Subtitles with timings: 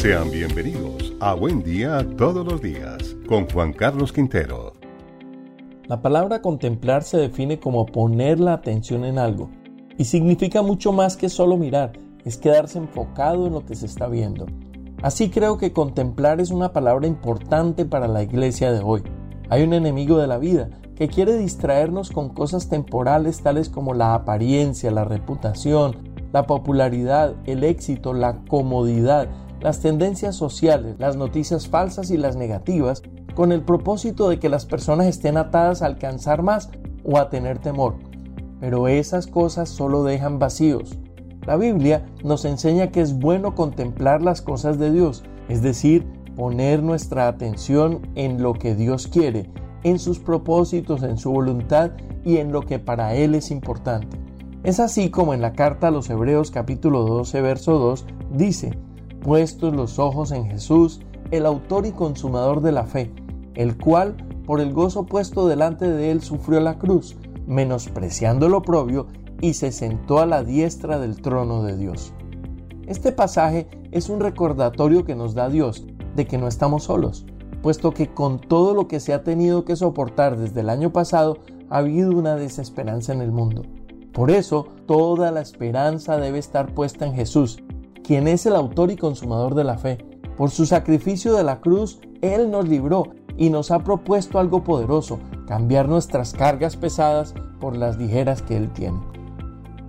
[0.00, 4.74] Sean bienvenidos a Buen Día Todos los Días con Juan Carlos Quintero.
[5.88, 9.50] La palabra contemplar se define como poner la atención en algo
[9.96, 14.06] y significa mucho más que solo mirar, es quedarse enfocado en lo que se está
[14.06, 14.46] viendo.
[15.02, 19.02] Así creo que contemplar es una palabra importante para la iglesia de hoy.
[19.48, 24.14] Hay un enemigo de la vida que quiere distraernos con cosas temporales tales como la
[24.14, 25.96] apariencia, la reputación,
[26.32, 29.28] la popularidad, el éxito, la comodidad,
[29.60, 33.02] las tendencias sociales, las noticias falsas y las negativas,
[33.34, 36.70] con el propósito de que las personas estén atadas a alcanzar más
[37.04, 37.96] o a tener temor.
[38.60, 40.98] Pero esas cosas solo dejan vacíos.
[41.46, 46.06] La Biblia nos enseña que es bueno contemplar las cosas de Dios, es decir,
[46.36, 49.50] poner nuestra atención en lo que Dios quiere,
[49.82, 51.92] en sus propósitos, en su voluntad
[52.24, 54.18] y en lo que para Él es importante.
[54.64, 58.76] Es así como en la carta a los Hebreos capítulo 12 verso 2 dice,
[59.20, 63.12] puestos los ojos en Jesús, el autor y consumador de la fe,
[63.54, 64.16] el cual,
[64.46, 69.06] por el gozo puesto delante de él, sufrió la cruz, menospreciando lo propio,
[69.40, 72.12] y se sentó a la diestra del trono de Dios.
[72.86, 75.84] Este pasaje es un recordatorio que nos da Dios
[76.16, 77.26] de que no estamos solos,
[77.62, 81.38] puesto que con todo lo que se ha tenido que soportar desde el año pasado,
[81.70, 83.62] ha habido una desesperanza en el mundo.
[84.12, 87.62] Por eso, toda la esperanza debe estar puesta en Jesús,
[88.02, 89.98] quien es el autor y consumador de la fe.
[90.36, 95.18] Por su sacrificio de la cruz, Él nos libró y nos ha propuesto algo poderoso,
[95.46, 98.98] cambiar nuestras cargas pesadas por las ligeras que Él tiene.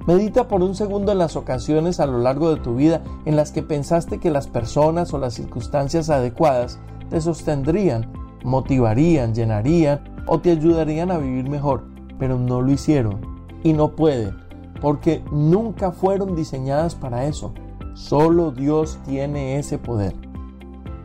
[0.08, 3.52] Medita por un segundo en las ocasiones a lo largo de tu vida en las
[3.52, 6.80] que pensaste que las personas o las circunstancias adecuadas
[7.10, 8.12] te sostendrían,
[8.44, 11.84] motivarían, llenarían o te ayudarían a vivir mejor,
[12.18, 13.20] pero no lo hicieron
[13.64, 14.38] y no pueden,
[14.82, 17.54] porque nunca fueron diseñadas para eso.
[18.00, 20.16] Solo Dios tiene ese poder.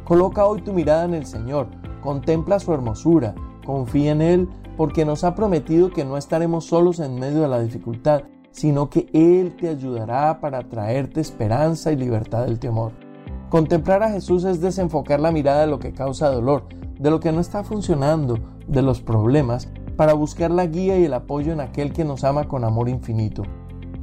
[0.05, 1.66] Coloca hoy tu mirada en el Señor,
[2.00, 3.34] contempla su hermosura,
[3.66, 7.60] confía en Él, porque nos ha prometido que no estaremos solos en medio de la
[7.60, 8.22] dificultad,
[8.53, 12.93] sino que Él te ayudará para traerte esperanza y libertad del temor.
[13.50, 16.69] Contemplar a Jesús es desenfocar la mirada de lo que causa dolor,
[16.99, 18.38] de lo que no está funcionando,
[18.69, 22.47] de los problemas, para buscar la guía y el apoyo en aquel que nos ama
[22.47, 23.43] con amor infinito.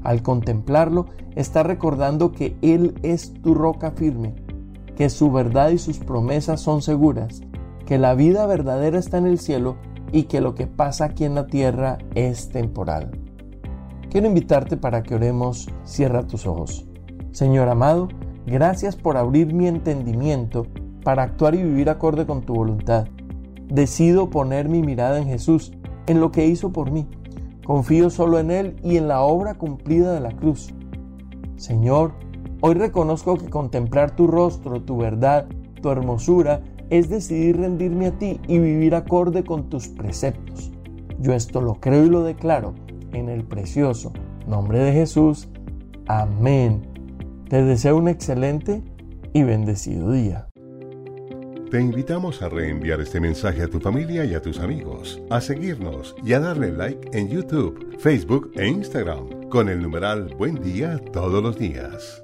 [0.04, 4.36] Al contemplarlo, está recordando que Él es tu roca firme,
[4.96, 7.42] que su verdad y sus promesas son seguras,
[7.86, 9.78] que la vida verdadera está en el cielo
[10.12, 13.12] y que lo que pasa aquí en la tierra es temporal.
[14.10, 16.86] Quiero invitarte para que oremos, cierra tus ojos.
[17.32, 18.10] Señor amado,
[18.46, 20.68] gracias por abrir mi entendimiento
[21.04, 23.08] para actuar y vivir acorde con tu voluntad.
[23.68, 25.72] Decido poner mi mirada en Jesús,
[26.08, 27.08] en lo que hizo por mí
[27.66, 30.74] Confío solo en Él y en la obra cumplida de la cruz.
[31.56, 32.14] Señor,
[32.62, 35.48] hoy reconozco que contemplar tu rostro, tu verdad,
[35.82, 40.72] tu hermosura, es decidir rendirme a ti y vivir acorde con tus preceptos.
[41.20, 42.74] Yo esto lo creo y lo declaro
[43.14, 44.12] en el precioso
[44.48, 45.48] nombre de Jesús.
[46.08, 46.82] Amén.
[47.48, 48.82] Te deseo un excelente
[49.34, 50.51] y bendecido día.
[51.72, 56.14] Te invitamos a reenviar este mensaje a tu familia y a tus amigos, a seguirnos
[56.22, 61.42] y a darle like en YouTube, Facebook e Instagram con el numeral Buen Día todos
[61.42, 62.22] los días.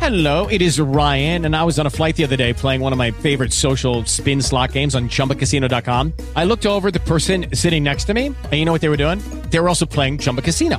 [0.00, 2.94] Hello, it is Ryan, and I was on a flight the other day playing one
[2.94, 6.14] of my favorite social spin slot games on chumbacasino.com.
[6.34, 8.96] I looked over the person sitting next to me, and you know what they were
[8.96, 9.18] doing?
[9.50, 10.78] They were also playing Chumba Casino.